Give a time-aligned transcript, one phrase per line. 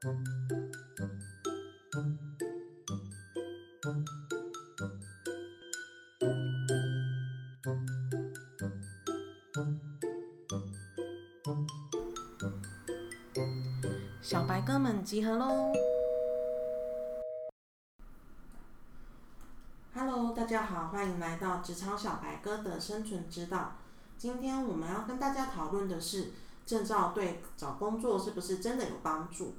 [0.00, 0.06] 小
[14.44, 15.72] 白哥们集合喽
[19.92, 23.72] ！Hello，大家好，欢迎来到职场小白哥的生存之道。
[24.16, 26.30] 今天我们要跟大家讨论的是
[26.64, 29.54] 证照对找工作是不是真的有帮助？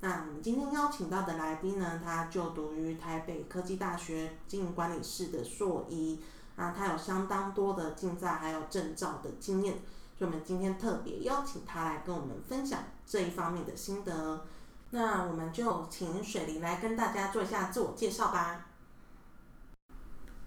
[0.00, 6.20] 那我们今天邀请到的来宾呢，他就读于台北科技大学经营管理室的硕一，
[6.54, 9.74] 啊，他有相当多的竞赛还有证照的经验，
[10.16, 14.46] 所以我们今天特别邀请他来跟我们分享这一方面的心得。
[14.90, 18.66] 那我们就请水梨来跟大家做一下自我介绍吧。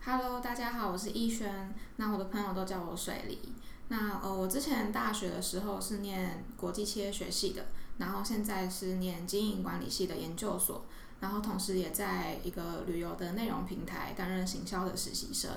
[0.06, 3.54] Hello，大家好，我是逸轩，那我的朋友都叫我水梨。
[3.90, 7.66] 那呃，我之前大学的时候是念国际企业学系的。
[8.02, 10.84] 然后现在是念经营管理系的研究所，
[11.20, 15.52] 然后同时也在一个旅游的内容平台担任行销的实习生。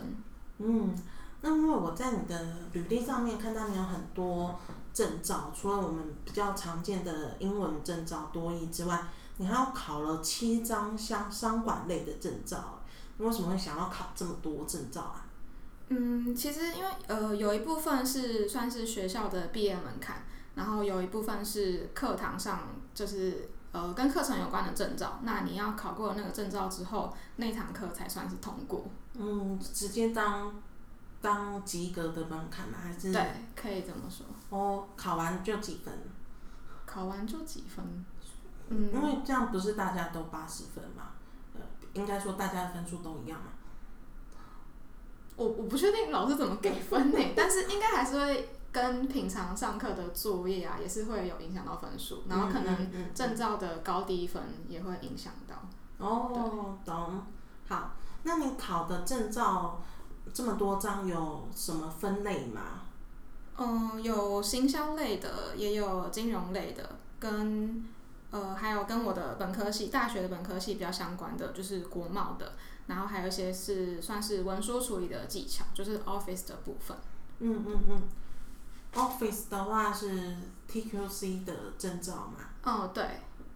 [0.58, 0.94] 嗯，
[1.40, 4.60] 那因为我在你的履历上面看到你有很多
[4.92, 9.02] 证照，除了我们比较常见的英文证照多一之外，
[9.38, 12.82] 你还要考了七张相商管类的证照。
[13.16, 15.24] 你为什么会想要考这么多证照啊？
[15.88, 20.24] 嗯，其实因为呃有一部分是算是学校的毕业门槛。
[20.54, 22.60] 然后有一部分是课堂上，
[22.94, 25.18] 就是呃跟课程有关的证照。
[25.22, 28.86] 那你要考过那个证照之后，那堂课才算是通过。
[29.14, 30.54] 嗯，直接当
[31.20, 32.78] 当及格的门槛吗？
[32.80, 33.12] 还是？
[33.12, 34.24] 对，可以这么说。
[34.50, 35.92] 哦，考完就几分？
[36.86, 38.04] 考完就几分？
[38.68, 41.08] 嗯，因为这样不是大家都八十分嘛？
[41.54, 41.60] 呃，
[41.94, 43.46] 应该说大家的分数都一样嘛。
[45.34, 48.50] 我我不确定老师怎么给分呢，但是应该还是会。
[48.74, 55.54] 跟平常上课的作业啊，也是会有影响到分数，然后可能证照的高低分也会影响到。
[56.04, 57.22] 哦，懂。
[57.68, 57.92] 好，
[58.24, 59.80] 那你考的证照
[60.32, 62.82] 这么多张，有什么分类吗？
[63.56, 67.84] 嗯，有行销类的，也有金融类的，跟
[68.32, 72.54] 呃还有跟我的本科系大学的本科系比较相关的，就是国贸的，
[72.88, 76.96] 然后还有一些是算是文书处理的技巧，就是 Office 的部分。
[77.38, 78.02] 嗯嗯嗯。
[78.94, 80.36] Office 的话是
[80.70, 82.44] TQC 的证照嘛？
[82.62, 83.04] 哦，对。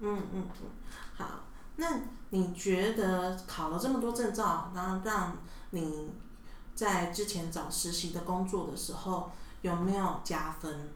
[0.01, 0.67] 嗯嗯嗯，
[1.17, 1.27] 好。
[1.77, 2.01] 那
[2.31, 5.37] 你觉得考了这么多证照，然后让
[5.71, 6.11] 你
[6.75, 9.31] 在之前找实习的工作的时候
[9.63, 10.91] 有没有加分？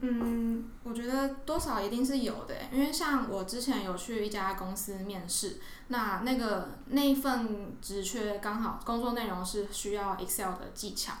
[0.00, 11.12] 嗯，我觉得多少一定是有的，因为像我之前有去一家公司面试，那那个那一份职缺刚好工作内容是需要 Excel 的技巧。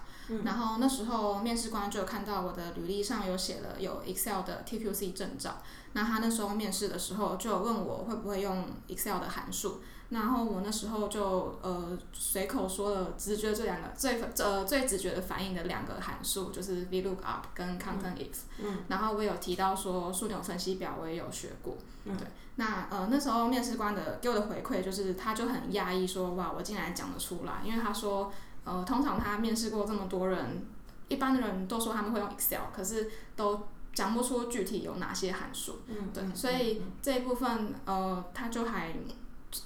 [0.44, 9.80] 然后那时候面试官就有看到我的履历上有写了有 Excel 的 TQC 证照，那他那时候面试的时候就问我会不会用 Excel 的函数，
[10.10, 22.14] 然后我那时候就呃随口说了直觉这两个最呃最直觉的反应的两个函数就是 VLOOKUP 跟 CONTENTIF，嗯，然后我有提到说枢纽分析表我也有学过，对，
[22.54, 28.32] 那呃那时候面试官的给我的回馈就是他就很讶异说哇我竟然讲得出来，因为他说。
[28.64, 30.64] 呃，通常他面试过这么多人，
[31.08, 35.80] 一般的人都说他们会用 Excel，可是都讲不出具体有哪些函数。
[35.86, 38.94] 嗯，对，所以这一部分呃，他就还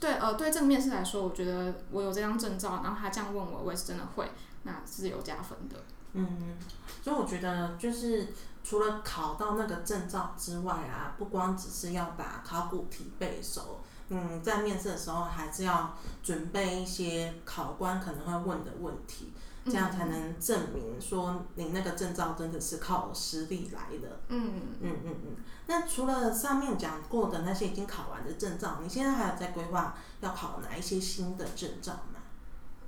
[0.00, 4.30] 对呃对这个面试来说，我觉得我有这张证照，然后他这样问我，我也是真的会，
[4.62, 5.76] 那是有加分的。
[6.12, 6.56] 嗯，
[7.02, 8.28] 所以我觉得就是
[8.62, 13.80] 除了考到那个证照之外啊，不光只是要把考古题背熟。
[14.10, 19.32] 嗯，在面试的时候还是要准备一些考官可能会问的问题，
[19.64, 24.20] 这样才能证明说你那个证照真的是靠实力来的。
[24.28, 25.36] 嗯嗯嗯嗯。
[25.66, 32.20] 那除了上面讲过的那些已经考完的证照，你现在还有在规划要考哪一些新的证照吗？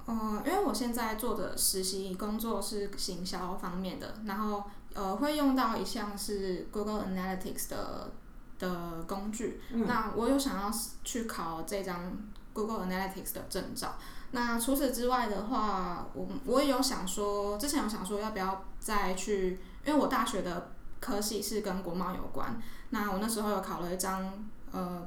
[0.06, 8.12] 嗯，因为我现在做的实习工作是行销方面的，然后呃会用到一项是 Google Analytics 的。
[8.58, 10.70] 的工具，那我有想要
[11.04, 12.12] 去考这张
[12.53, 13.97] Google Analytics 的证照。
[14.30, 22.60] 那除此之外的话，我我也有想说，之前有想说要不要再去，因为我大学的科系是跟国贸有关。
[22.91, 24.32] 那我那时候有考了一张
[24.72, 25.06] 呃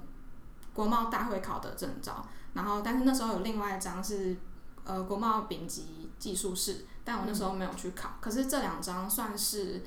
[0.74, 4.38] 国贸大会考的证照，然后但是那时候有另外一张是
[4.84, 8.12] 呃国贸丙级技术士，但我那时候没有去考。
[8.22, 9.84] 可是这两张算是。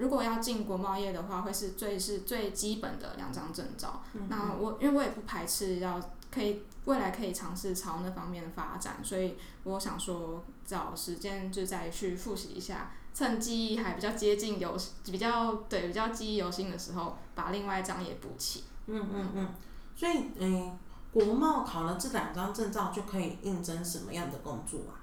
[0.00, 4.02] 如果要进国贸业的话，会是最是最基本的两张证照。
[4.28, 6.00] 那我因为我也不排斥要
[6.32, 14.74] 可以未来可以尝试朝那方面的发展，所以我想说找时间就再去复习一下，趁记忆还比较接近有
[15.04, 18.64] 比较对比较记忆犹新的时候，把另外一张也补齐。
[18.86, 19.48] 嗯嗯嗯，
[19.94, 20.78] 所以嗯，
[21.12, 24.96] 国贸考了这两张证照就可以应征什么样的工作啊？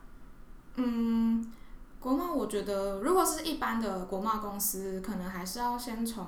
[0.75, 1.51] 嗯，
[1.99, 6.25] 国贸我觉得如果是一般的国贸公司，可能还是要先从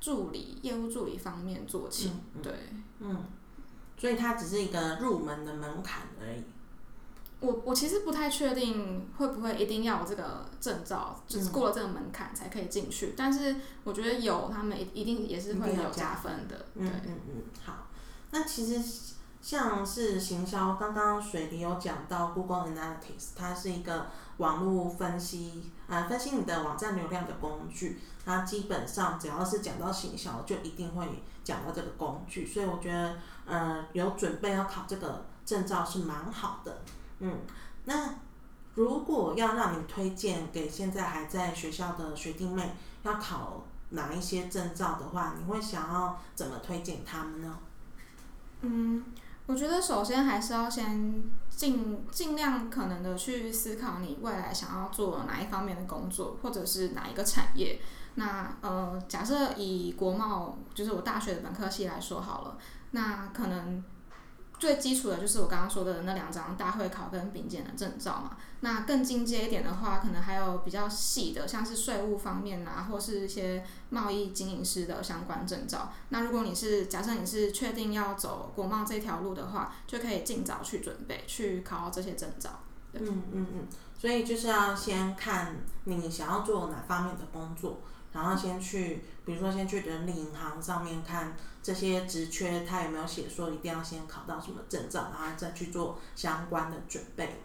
[0.00, 2.12] 助理、业务助理方面做起。
[2.42, 2.52] 对，
[2.98, 3.24] 嗯，
[3.96, 6.42] 所以它只是一个入门的门槛而已。
[7.40, 13.14] 我我其实不太确定会不会一定要有这个证照，就是过了这个门槛才可以进去。
[13.16, 16.66] 但是我觉得有，他们一一定也是会有加分的。
[16.74, 17.86] 嗯嗯嗯，好。
[18.30, 18.78] 那其实
[19.40, 24.06] 像是行销，刚刚水里有讲到 Google Analytics，它是一个
[24.36, 28.00] 网络分析啊，分析你的网站流量的工具。
[28.24, 32.46] 它基本上只要是讲到行销，就一定会讲到这个工具。
[32.46, 33.16] 所以我觉得，
[33.46, 36.82] 呃，有准备要考这个证照是蛮好的。
[37.20, 37.40] 嗯，
[37.86, 38.14] 那
[38.74, 47.58] 如果要让你推荐给现在还在学校的学弟妹要考哪一些证照的话，你会想要怎么推荐他们呢？
[48.60, 49.02] 嗯，
[49.50, 57.80] 我觉得首先还是要先尽尽量可能的去思考你未来想要做哪一方面的工作，或者是哪一个产业。
[58.14, 62.58] 那呃，假设以国贸就是我大学的本科系来说好了，
[62.92, 63.82] 那可能。
[64.60, 68.36] 最基础的就是我刚刚说的那两张大会考跟丙检的证照嘛。
[68.60, 75.92] 那更进阶一点的话，可能还有比较细的，像是税务方面啊，或是一些贸易经营师的相关证照。
[76.10, 82.60] 那如果你是假设你是确定要走国贸这条路的话，就可以尽早去准备去考这些证照。
[82.92, 83.68] 嗯嗯嗯，
[83.98, 87.80] 所以就是要先看你想要做哪方面的工作。
[88.12, 97.40] 然后先去，比如说先去人力银行上面看这些职缺，他有没有写说一定要先考到什么证照，然后再去做相关的准备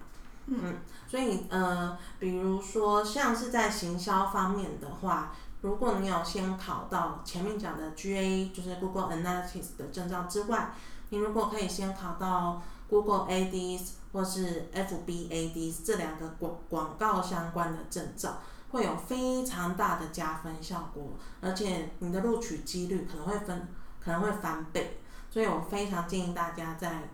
[0.47, 0.75] 嗯，
[1.07, 5.31] 所以呃，比如说像是在行销方面的话，
[5.61, 10.71] 如果你有先考到前面讲的 GA，就是 Google Analytics 的证照之外，
[11.09, 18.39] 你如果可以先考到 Google Ads 或是 FB Ads 这两个广广告相关的证照。
[18.71, 23.69] 会有非常大的加分效果，而且你的录取几率可能会分，
[24.03, 24.99] 可能会翻倍，
[25.29, 27.07] 所以我非常建议大家在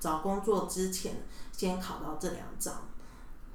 [0.00, 2.74] 找工作之前先考到这两张。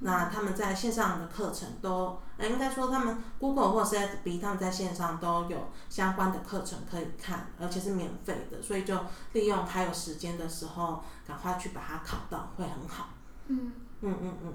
[0.04, 8.98] 那他们在线上的课程都，呃，应该说他们 Google 或是 FB，他们在线上都有相关的课程可以看，而且是免费的，所以就
[9.34, 13.10] 利用还有时间的时候，赶快去把它考到，会很好。
[13.48, 13.72] 嗯
[14.02, 14.54] 嗯嗯嗯。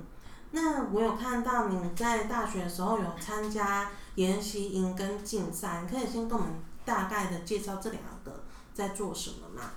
[0.51, 6.55] 那我有看到你在大学的时候有参加研习营跟竞赛，你可以先跟我们
[6.85, 8.43] 大概的介绍这两个
[8.75, 9.71] 在做什么吗？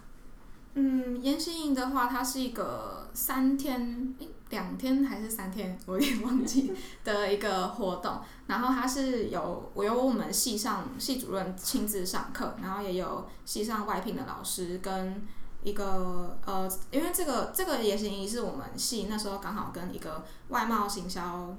[0.74, 4.16] 嗯，研习营的话，它是一个三天、
[4.50, 6.74] 两天还是三天，我有点忘记
[7.04, 8.22] 的一个活动。
[8.48, 15.22] 然后它是有我由我们系上系主任亲自上课，然后也有系上外聘的老师跟。
[15.62, 21.54] 一个呃，因为这个这个也行仪是我们系那时候刚好跟一个外贸行销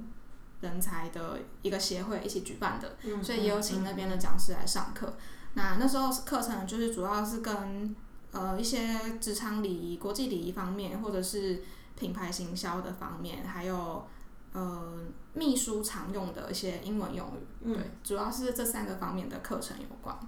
[0.63, 5.13] 人才的一个协会一起举办的，所以也有请那边的讲师来上课。
[5.53, 7.95] 那那时候课程就是主要是跟
[8.33, 11.63] 呃一些职场礼仪、国际礼仪方面，或者是
[11.97, 14.07] 品牌行销的方面，还有
[14.53, 14.99] 呃
[15.35, 17.27] 秘书常用的一些英文用
[17.65, 20.19] 语，对，主要是这三个方面的课程有关。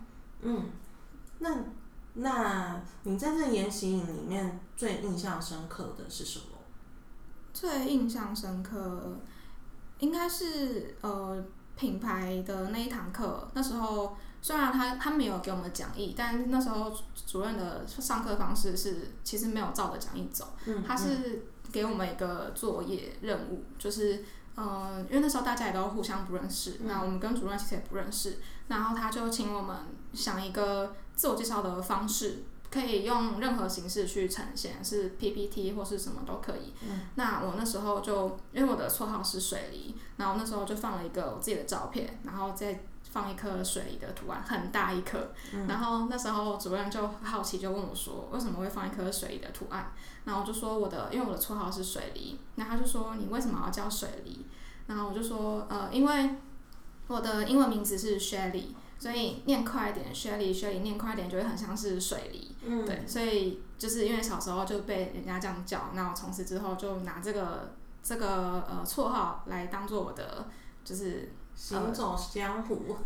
[0.41, 0.71] 嗯，
[1.39, 1.57] 那。
[2.15, 6.45] 那你在这研习营里面最印象深刻的是什么？
[7.55, 9.19] 最印象深刻
[9.99, 11.43] 应该是呃
[11.75, 13.49] 品牌的那一堂课。
[13.55, 16.93] 那时候虽然他他没有给我们讲义，但那时候
[17.27, 20.53] 主任的上课方式是其实没有照着讲义走。
[20.67, 20.85] 嗯。
[20.87, 24.23] 他是给我们一个作业任务，就是
[24.57, 29.77] 嗯，因为那时候大家也都互相不认识，那我们跟主任其实也不认识，然后他就请我们
[30.13, 30.95] 想一个。
[31.15, 36.73] 自我介绍的方式可以用任何形式去呈现，是 PPT 或是什么都可以。
[37.17, 42.83] 那我那时候就因为我的绰号是水梨，然后那时候就放了一个我自己的照片，然后再
[43.13, 45.31] 放一颗水梨的图案，很大一颗。
[45.69, 49.93] 然后那时候主任就好奇就问我说，为什么会放一颗水梨的图案？
[50.25, 52.41] 然后我就说我的，因为我的绰号是水梨。
[52.57, 54.47] 那他就说你为什么要叫水梨？
[54.87, 56.31] 然后我就说呃，因为
[57.07, 58.69] 我的英文名字是 Shelly。
[58.99, 70.47] 所以念快一点，Shelly，Shelly 念快一点就会很像是水梨，对，所以就是因为小时候就被人家这样叫，那我从此之后就拿这个这个呃绰号来当做我的
[70.85, 71.33] 就是。
[71.55, 72.97] 行走江湖，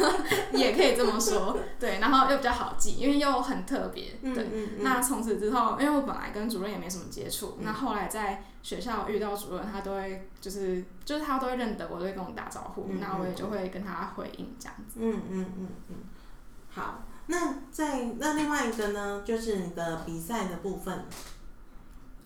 [0.52, 4.48] 也可以这么说，对，然后又比较好记，因为又很特别，对。
[4.78, 15.00] 那从此之后，因为我本来跟主任也没什么接触，那后来在学校遇到主任，他都会就是就是他都会认得我，都会跟我打招呼，那我也就会跟他回应这样子。
[15.00, 15.96] 嗯嗯嗯嗯，
[16.70, 21.04] 好，那在那另外一个呢，就是你的比赛的部分。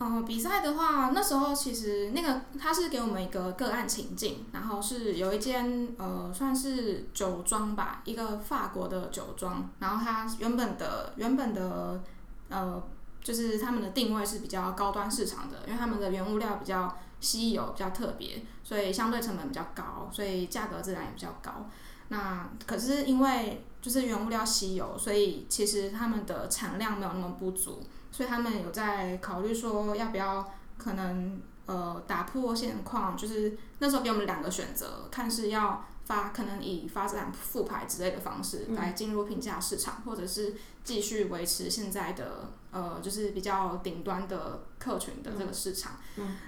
[0.00, 12.02] 呃，比赛的话，那时候其实那个他是给我们一个个案情境，然后是有一间呃算是酒庄吧，一个法国的酒庄，然后它原本的原本的
[12.48, 12.82] 呃
[13.22, 21.68] 就是他们的定位是比较高端市场的，因为他们的原物料比较稀有、比较特别，所以相对成本比较高，所以价格自然也比较高。
[22.08, 27.82] 那可是因为就是原物料稀有，所以其实他们的产量没有那么不足。
[28.12, 45.92] 所以他们有在考虑说，要不要可能呃打破现况，就是那时候给我们两个选择，看是要发可能以发展复牌之类的方式来进入平价市场，或者是继续维持现在的呃就是比较顶端的客群的这个市场。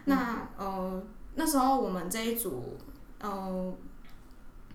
[0.06, 1.02] 那呃
[1.34, 2.76] 那时候我们这一组
[3.20, 3.72] 呃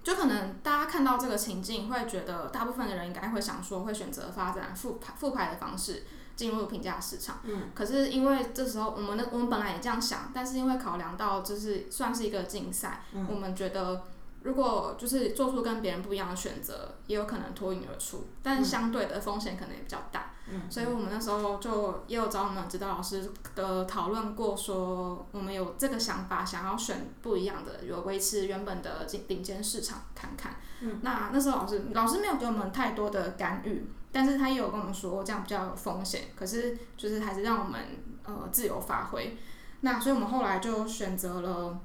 [0.03, 6.05] 就可能大家看到这个情境，会觉得大部分的人应该会想说，会选择发展复牌复牌的方式。
[6.37, 14.03] 进入平价市场，嗯，可是因为这时候我们的我们本来也这样想，但是因为考量到就是算是一个竞赛，我们觉得
[14.43, 33.89] 如果就是做出跟别人不一样的选择，也有可能脱颖而出，但相对的风险可能也比较大，嗯，所以我们那时候就也有找我们指导老师的讨论过，说我们有这个想法，想要选不一样的，有维持原本的顶顶尖市场看看，嗯，那那时候老师老师没有给我们太多的干预。
[34.11, 36.23] 但是他也有跟我们说，这样比较有风险。
[36.35, 37.79] 可是就是还是让我们
[38.23, 39.37] 呃自由发挥。
[39.81, 41.79] 那所以我们后来就选择了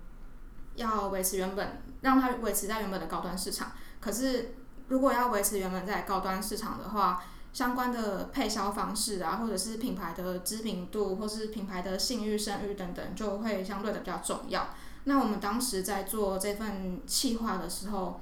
[0.76, 3.72] 要维持原本，让它维持在原本的高端市场。
[4.00, 4.54] 可是
[4.88, 14.68] 如果要维持原本在高端市场的话，相关的配销方式啊，或者是品牌的知名度，或是品牌的信誉、声誉等等，就会相对的比较重要。
[15.04, 18.20] 那我们当时在做这份企划的时候。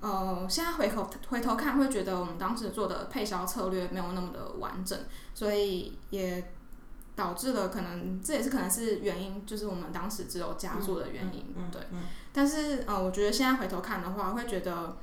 [0.00, 4.98] 呃，现在回头回头看，会觉得我们当时做的配销策略没有那么的完整，
[5.34, 6.52] 所以也
[7.14, 11.80] 导致了可能这也是可能是原因，就是我们当时只有加注的原因，对。
[12.32, 14.98] 但是呃，我觉得现在回头看的话，会觉得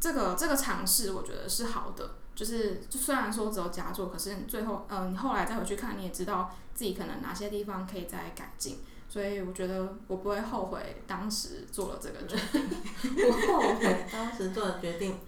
[0.00, 2.12] 这个这个尝试，我觉得是好的。
[2.34, 8.78] 就是就虽然说只有加注，可是你最后嗯，你后来再回去看，你也知道自己可能哪些地方可以再改进。
[9.12, 12.66] 所以我觉得我不会后悔当时做了这个决定，
[13.14, 15.18] 不后悔当时做的决定。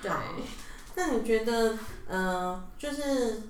[0.00, 0.08] 对，
[0.94, 3.42] 那你觉得，呃，就是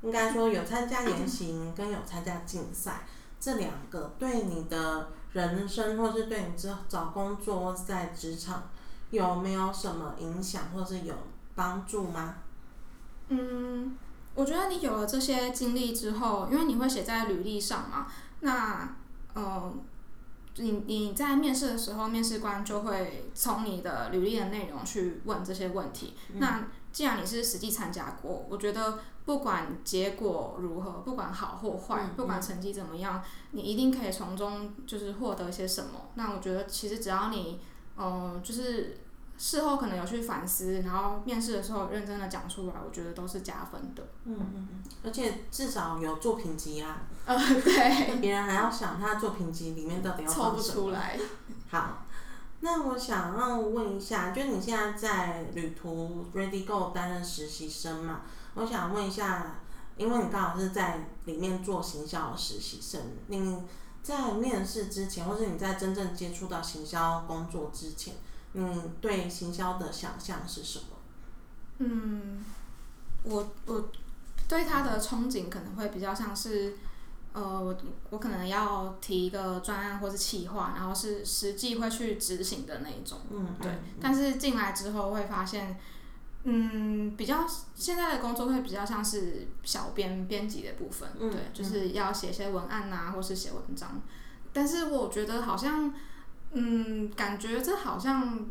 [0.00, 3.06] 应该说有参加研习跟有参加竞赛
[3.38, 8.70] 这两个，对你的人生或是对你之后找工作在职场
[9.10, 11.14] 有没有什么影响或是有
[11.54, 12.36] 帮助吗？
[13.28, 13.94] 嗯，
[14.34, 18.06] 我觉得你有了这些经历之后，因为你会写在履历上嘛，
[18.40, 18.96] 那。
[20.58, 26.14] 嗯，你你在面试的时候，面试官就会从你的履历的内容去问这些问题。
[26.34, 33.22] 那既然你是实际参加过，我觉得不管结果如何，不管好或坏，不管成绩怎么样，
[33.52, 36.08] 你一定可以从中就是获得一些什么。
[36.14, 37.60] 那我觉得其实只要你，
[37.96, 38.98] 嗯，就是。
[39.38, 44.02] 事后可能有去反思，然后面试的时候认真的讲出来，我觉得都是加分的。
[44.24, 47.02] 嗯嗯嗯，而且至少有作品集啦。
[47.24, 48.16] 呃，对。
[48.20, 50.74] 别人还要想他作品集里面到底要放什么。
[50.74, 51.16] 出来。
[51.70, 52.04] 好，
[52.58, 58.22] 那我想要问一下，就你现在在旅途 Ready Go 担任实习生嘛？
[58.54, 59.60] 我想问一下，
[59.96, 63.62] 因为你刚好是在里面做行销的实习生，你
[64.02, 68.14] 在面试之前，或是你在真正接触到行销工作之前。
[68.54, 70.84] 嗯，对行销的想象是什么？
[71.78, 72.44] 嗯，
[73.22, 73.88] 我我
[74.48, 76.74] 对他的憧憬可能会比较像是，
[77.34, 77.76] 呃，我
[78.10, 83.18] 我可能要提一个专案或是企划，然后是实际会去执行的那一种。
[83.30, 83.70] 嗯，对。
[84.00, 85.78] 但是进来之后会发现，
[86.44, 94.00] 嗯，比较现在的工作会比较像是小编编辑的部分，对，就是要写些文案呐，或是写文章。
[94.52, 95.94] 但是我觉得好像。
[96.52, 98.46] 嗯，感觉这好像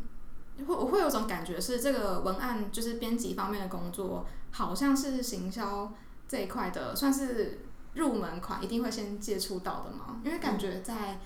[0.66, 5.92] 会我会有种感觉是这个文案就是编辑方面的工作，好像是行销
[6.28, 7.60] 这一块的，算是
[7.94, 10.20] 入门款，一定会先接触到的嘛。
[10.24, 11.20] 因为感觉在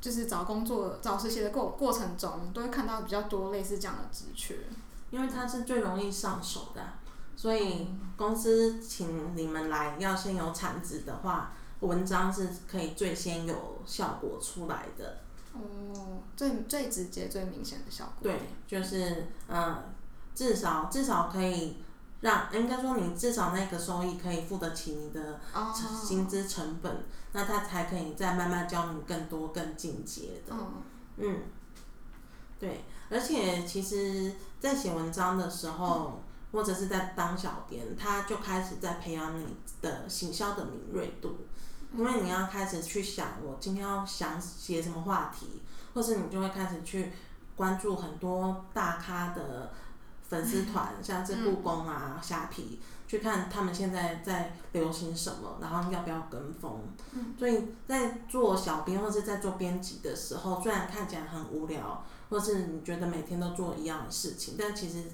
[0.00, 4.54] 就是找工作、找实习的过过程中，都会看到比较多类似这样的职缺，
[5.10, 6.80] 因为它是最容易上手的，
[7.34, 15.18] 所以公司请你们来要先有产值的话，文章是可以最先有效果出来的。
[15.58, 18.14] 哦，最最直接、最明显的效果。
[18.22, 19.82] 对，就是嗯，
[20.34, 21.76] 至少至少可以
[22.20, 25.40] 让，应该说你至少那个收益可以付得起你的
[26.02, 30.54] 薪资成本，那他才可以再慢慢教你更多、更进阶的。
[31.18, 31.42] 嗯，
[32.58, 36.20] 对，而且其实，在写文章的时候，
[36.52, 39.46] 或者是在当小编，他就开始在培养你
[39.82, 41.36] 的行销的敏锐度，
[41.94, 45.62] 因为你要开始去想，我今天要想写什么话题，
[45.94, 47.12] 或是你就会开始去
[47.54, 49.72] 关注很多大咖的
[50.28, 52.80] 粉丝团，像是故宫啊、虾皮。
[53.08, 56.82] 去看他们现在在流行什么，然后要不要跟风。
[57.38, 65.04] 所以在做小编或是在做编辑的时候，虽然看起来很无聊，或是你觉得每天都做一样的事情，但其实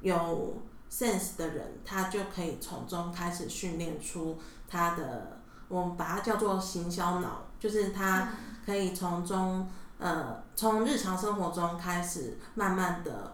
[0.00, 5.42] 有 sense 的人，他就可以从中开始训练出他的，
[5.74, 8.28] 我们把它叫做行销脑，就是它
[8.64, 13.32] 可以从中呃，从日常生活中开始慢慢的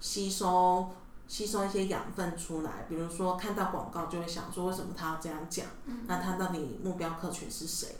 [0.00, 0.88] 吸收。
[1.28, 5.66] 吸收一些养分出来，比如说看到广告就会想说为什么他要这样讲，
[6.06, 7.96] 那他到底目标客群是谁？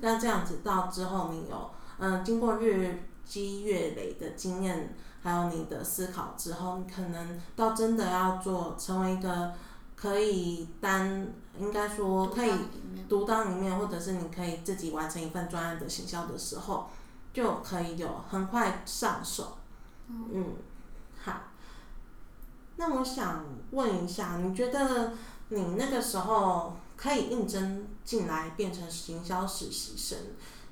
[0.00, 9.52] 那这样子到之后你有嗯经过日积月累的经验，还有你的思考之后，你可能到真的要做成为一个
[10.00, 11.26] 可以单
[11.58, 12.52] 应该说可以
[13.08, 16.88] 独当一面，或者是你可以自己完成一份专案的行销的时候，
[17.32, 19.58] 就可以有很快上手。
[20.08, 20.54] 嗯，
[21.22, 21.32] 好。
[22.76, 25.12] 那我想问一下，你觉得
[25.48, 30.16] 你那个时候可以应征进来变成行销实习生，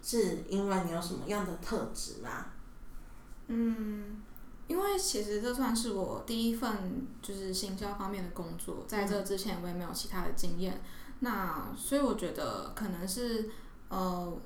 [0.02, 2.46] 是因为你有什么样的特质吗？
[3.48, 4.22] 嗯，
[4.68, 10.80] 因为其实这算是我第一份就是行销方面的工作，在这之前我也没有其他的经验，
[11.20, 13.50] 那所以我觉得可能是
[13.88, 14.36] 呃。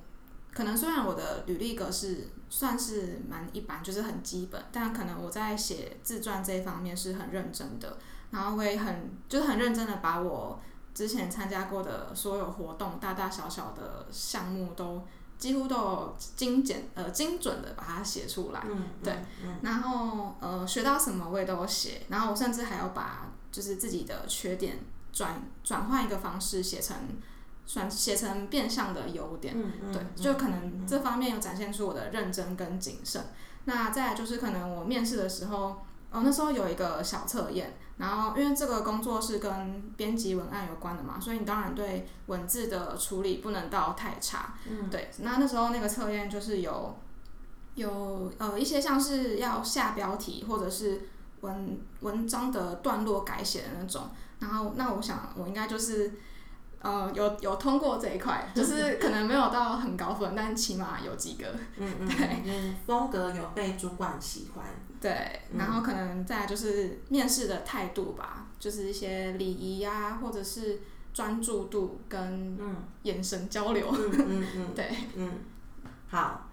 [0.53, 7.97] 可能虽然我的履历格式算是蛮一般，就是很基本，但可能我在写自传这一方面是很认真的，
[8.33, 10.61] 然后会很就是很认真的把我
[10.93, 15.07] 之前参加过的所有活动，大大小小的项目都
[15.41, 18.65] 几乎都有精简呃精准的把它写出来，
[19.03, 19.19] 对，
[19.63, 24.79] 然后呃学到什么我也都有写，然后我甚至还要把就是自己的缺点
[25.13, 26.97] 转转换一个方式写成。
[27.67, 29.55] 算写成变相的优点，
[29.93, 33.23] 对，就可能这方面有展现出我的认真跟谨慎。
[33.65, 44.55] 那再来就是可能我面试的时候，哦，那时候有一个小测验，然后因为这个工作是跟编辑文案有关的嘛，所以你当然对文字的处理不能到太差，
[44.91, 45.11] 对。
[45.19, 46.99] 那那时候那个测验就是有
[47.75, 51.03] 有呃一些像是要下标题或者是
[51.43, 54.09] 文文章的段落改写的那种，
[54.41, 56.13] 然后那我想我应该就是。
[56.83, 61.47] 呃，有有通过这一块，就是 可能没有到很高分，但起码有几个。
[61.77, 62.09] 嗯 嗯。
[62.09, 64.65] 对，风格有被主管喜欢。
[64.99, 70.81] 对，然后可能再就是面试的态度吧，就是一些礼仪呀，或者是
[71.13, 72.59] 专注度跟
[73.03, 73.87] 眼神交流。
[73.91, 74.69] 嗯嗯嗯。
[74.75, 74.91] 对。
[75.17, 75.33] 嗯。
[76.09, 76.49] 好，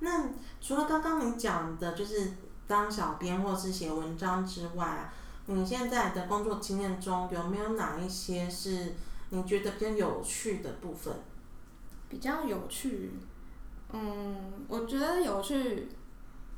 [0.00, 0.24] 那
[0.60, 2.32] 除了刚刚你讲的，就是
[2.66, 5.08] 当小编或是写文章之外，
[5.46, 8.96] 你现在的工作经验中有没有哪一些是？
[9.30, 11.14] 你觉得比较有趣的部分？
[12.08, 13.12] 比较有趣，
[13.92, 15.86] 嗯，我觉得有趣，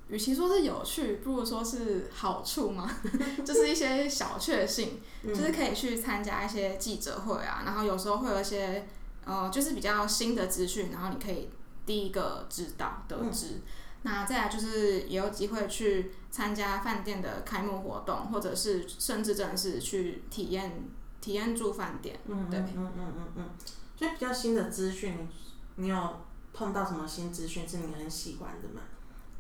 [0.07, 2.89] 与其说是有趣，不如说是好处嘛，
[3.45, 8.87] 就是一些小确幸，就是可以去参加一些记者会啊，然后有时候会有一些
[9.25, 11.49] 呃，就是比较新的资讯，然后你可以
[11.85, 13.61] 第一个知道得知。
[14.03, 20.89] 那再来就是也有机会去参加饭店的开幕活动，或者是甚至真的是去体验。
[21.21, 23.51] 体验住饭店，嗯对，嗯嗯嗯嗯嗯，
[23.97, 25.29] 所以比较新的资讯，
[25.77, 26.21] 你有
[26.53, 28.81] 碰到什么新资讯是你很喜欢的吗？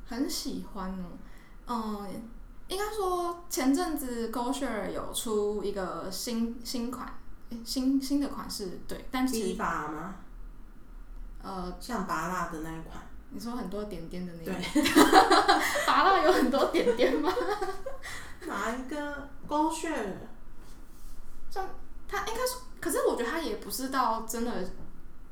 [0.06, 0.90] 很喜欢
[1.66, 2.22] 哦，嗯，
[2.68, 7.12] 应该说前阵子 GoShare 有出一个新新款，
[7.64, 9.34] 新新的款式，对，但是。
[9.34, 10.16] 低拔吗？
[11.42, 13.02] 呃，像拔蜡的那一款。
[13.32, 14.52] 你说很多点点的那个。
[14.52, 14.82] 对。
[15.86, 17.32] 拔蜡有很多点点吗？
[18.46, 20.14] 哪一个 GoShare？
[21.50, 21.68] 像
[22.08, 24.70] 它应该是，可是我觉得它也不是到真的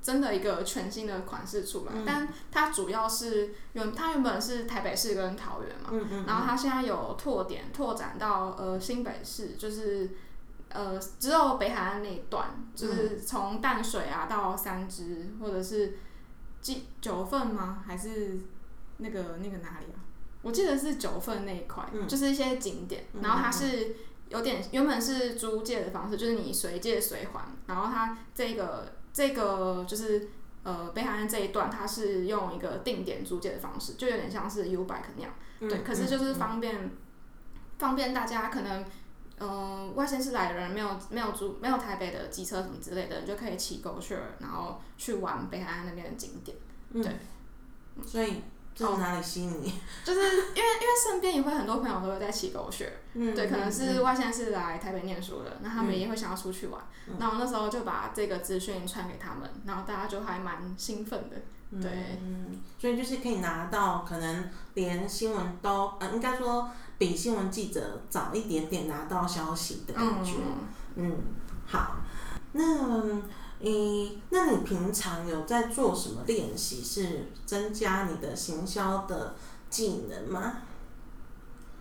[0.01, 5.91] 真的一个全新的款式出来，但它主要是原它原本是台北市跟桃园嘛，
[6.27, 10.11] 然后它现在有拓点拓展到呃新北市，就是
[10.71, 15.99] 呃只有北海岸那一段，就是从淡水啊到三支或者是
[16.63, 17.83] 九九份吗？
[17.87, 18.39] 还是
[18.99, 19.99] 那个那个哪里啊？
[20.43, 23.97] 我记得是九份那一块，就是一些景点，然后它是。
[24.29, 27.57] 有点原本是租借的方式，就是你随借随还。
[27.67, 30.29] 然后它这个这个就是
[30.63, 35.33] 呃北海岸这一段，它是用一个定点租借的方式，就有点像是 U bike 那样。
[35.61, 36.93] 对，可是就是方便
[37.79, 38.85] 方便大家可能
[39.39, 46.57] 嗯外县市来的人没有没有租没有台北的机车什么之类的，就可以骑 GoShare，然后去玩北海岸那边的景点。
[46.93, 47.19] 对，
[48.07, 48.43] 所以
[48.79, 49.75] 这是哪里吸引你？
[50.05, 61.37] 就是因为因为身边也会很多朋友都会在骑狗血，嗯，对，可能嗯是外县市来台北念书的，那他们嗯也会想要出去玩，嗯然后那时候就把这个资讯传给他们，然后大家就还蛮兴奋的。
[61.71, 70.33] 对嗯，所以就是可以拿到可能连新闻都呃，应该说比新闻记者早一点点拿到消息的感觉。
[70.95, 71.15] 嗯，
[71.67, 71.97] 好，
[72.53, 73.21] 那
[73.61, 79.35] 嗯，那你平常有在做什么练习，是增加你的行销的
[79.69, 80.59] 技能吗？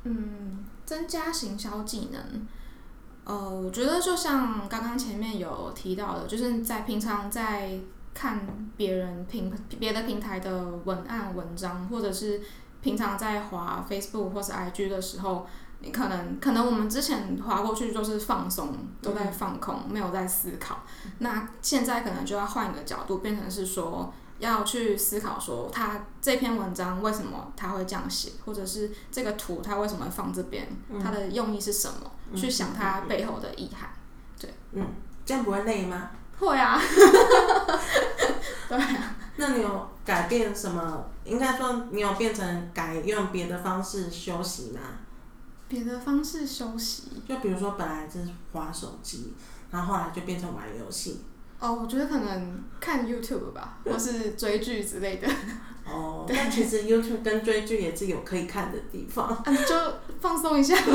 [0.04, 2.48] 嗯，增加行销技能。
[3.26, 7.78] 呃，我觉得就像刚刚前面有提到的，就是在平常在
[8.14, 12.42] 看别人平别的平台的文案文章，或者是
[12.82, 15.46] 平常在滑 Facebook 或是 IG 的时候，
[15.80, 20.84] 你可能可能我们之前划过去就是放松，都在放空，没有在思考。
[21.20, 30.68] 那现在可能就要换一个角度，变成是说要去思考说，他这篇文章为什么他会这样写，或者是这个图他为什么放这边，
[31.04, 33.90] 它的用意是什么，去想它背后的意涵。
[34.40, 34.86] 对，嗯
[35.26, 36.10] 这样不会累吗？
[36.40, 36.80] 会啊，
[38.70, 41.06] 对啊，那你有改变什么？
[41.24, 44.80] 应该说你有变成改用别的方式休息吗？
[45.68, 47.04] 别的方式休息。
[47.28, 49.34] 就比如说本来是滑手机，
[49.72, 51.22] 然后后来就变成玩游戏。
[51.60, 55.28] 哦，我觉得可能看 YouTube 吧， 或是追剧之类的，
[55.86, 59.28] 哦， 但其实 YouTube 跟追剧也是有可以看的地方。
[59.28, 59.76] 啊，就
[60.22, 60.76] 放松一下。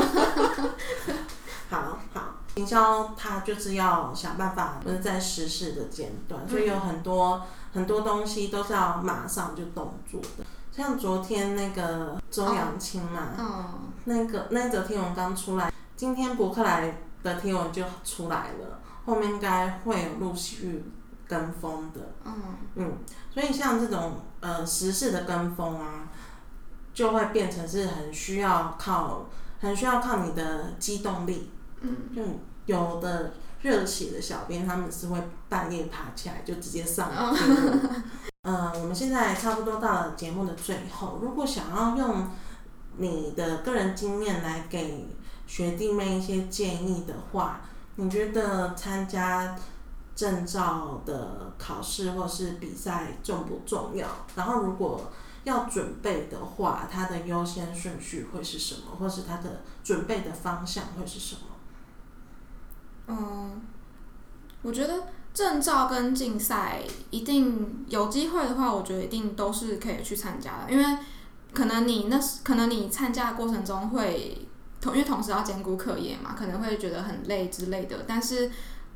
[1.69, 7.41] 好好，营销它就是要想办法，不是在实事的阶段，所以有很多
[7.73, 10.45] 很多东西都是要马上就动作的。
[10.75, 20.83] 像昨天那个周扬青嘛，嗯，那个那则贴文刚出来，今天博客来的贴文就出来了，后面应该会有陆续
[21.27, 22.01] 跟风的。
[22.25, 22.33] 嗯，
[22.73, 22.97] 嗯，
[23.31, 26.09] 所以像这种呃时事的跟风啊，
[26.91, 29.29] 就会变成是很需要靠
[29.61, 31.51] 很需要靠你的机动力。
[31.81, 32.23] 嗯，就
[32.65, 37.11] 有的热血的小编，他们是会半夜爬起来就直接上。
[38.43, 42.29] 呃，我们现在差不多到了节目的最后，如果想要用
[42.97, 45.07] 你的个人经验来给
[45.47, 47.61] 学弟妹一些建议的话，
[47.95, 49.57] 你觉得参加
[50.13, 54.05] 证照的考试或是比赛重不重要？
[54.35, 55.09] 然后如果
[55.45, 61.41] 要准备的话，它的优先顺序会是什么，或是它的准备的方向会是什么？
[63.07, 63.61] 嗯，
[64.61, 65.03] 我觉得
[65.33, 70.97] 证照跟竞赛一定有机会的话，我觉得一定都是可以去参加的，因为
[71.53, 74.47] 可能你那可能你参加的过程中会
[74.79, 78.51] 同因为同时要兼顾课业嘛，可能会觉得很累之类的，但是。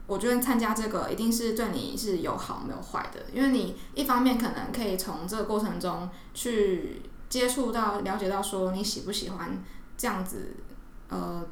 [0.10, 9.62] 我觉得参加这个一定是对你是有好没有坏的，因为你一方面可能可以从这个过程中去接触到、了解到说你喜不喜欢
[9.98, 10.56] 这样子，
[11.10, 11.46] 呃，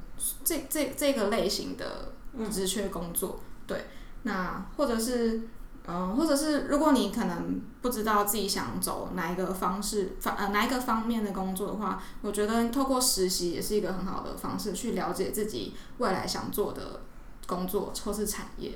[0.45, 2.13] 这这这个类型的
[2.50, 3.88] 职缺工作，对，
[4.27, 5.47] 那或者是，
[5.88, 17.01] 嗯、或者是如果你可能不知道自己想走哪一个方式方呃哪一个方面的工作的话，我觉得透过实习也是一个很好的方式去了解自己未来想做的
[17.45, 18.71] 工作或是产业。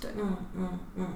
[0.00, 1.08] 对嗯嗯嗯，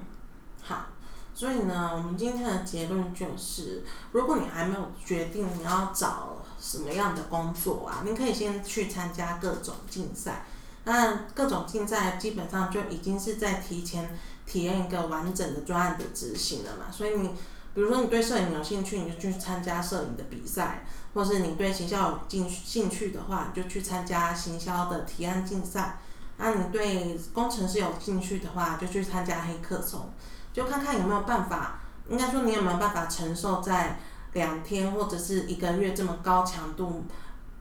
[0.61, 0.87] 好。
[1.33, 10.45] 所以呢，我们今天的结论就是，如果你还没有决定你要找什么样的工作啊，你可以先去参加各种竞赛。
[10.89, 16.89] 那各种竞赛基本上就已经是在提前体验一个完整的专案的执行了嘛。
[16.89, 17.27] 所以你，
[17.73, 25.99] 比如说你对摄影有兴趣，你就去参加摄影的比赛；或是你对行销有兴兴趣的话，你就去参加行销的提案竞赛。
[26.37, 30.09] 那你对工程师有兴趣的话，就去参加黑客松，
[30.53, 33.99] 就看看有没有办法，应该说你有没有办法承受在
[34.31, 37.03] 两天或者是一个月这么高强度、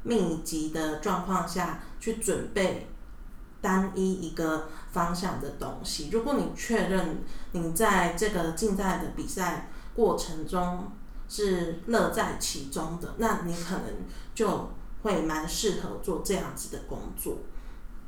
[0.05, 2.87] 密集的状况下去准备
[3.67, 6.09] 单一一个方向的东西。
[6.13, 10.93] 如果你确认你在这个竞赛的比赛过程中
[11.29, 13.85] 是乐在其中的，那你可能
[14.33, 14.71] 就
[15.03, 17.39] 会蛮适合做这样子的工作。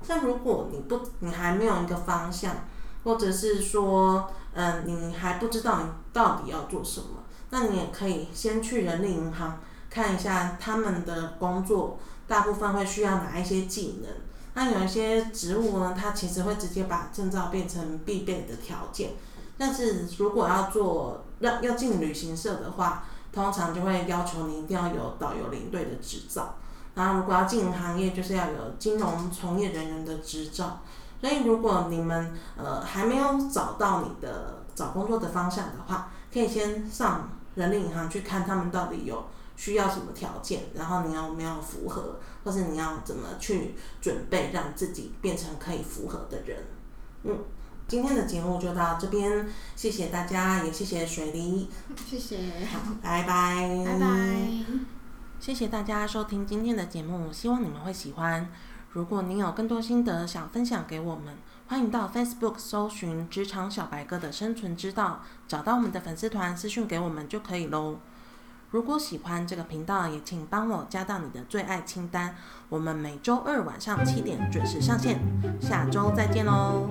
[0.06, 2.54] 那如果你不，你还没有一个方向，
[3.02, 9.58] 或者是说，嗯，你还不知道你到底要做什么，那你也可以先去人力银行
[9.90, 14.27] 看一下他们的工作，大部分会需要哪一些技能。
[14.58, 19.10] 那有一些职务呢，它其实会直接把证照变成必备的条件。
[19.56, 26.56] 但是如果要做要要进旅行社的话，通常就会要求你一定要有导游领队的执照。
[26.96, 30.80] 然后如果要进行业，就是要有金融从业人员的执照。
[31.20, 39.24] 所以如果你们呃还没有找到你的找工作的方向的话，可以先上人力银行去看他们到底有
[39.58, 46.56] 需要什么条件，然后你有没有符合，或是你要怎么去准备，让自己变成可以符合的人。
[47.24, 47.36] 嗯，
[47.88, 51.68] 今天的节目就到这边，谢谢大家，也谢谢水梨，
[52.06, 52.38] 谢谢，
[52.72, 54.06] 好，拜拜，拜拜。
[55.40, 58.48] 谢谢大家收听今天的节目，希望你们会喜欢。
[58.92, 61.34] 如果您有更多心得想分享给我们，
[61.66, 67.98] 欢迎到 Facebook 搜寻“职场小白哥”的生存之道，找到我们的粉丝团私讯给我们就可以喽。
[68.70, 72.36] 如果喜欢这个频道，也请帮我加到你的最爱清单。
[72.68, 75.18] 我们每周二晚上七点准时上线，
[75.58, 76.86] 下周再见喽。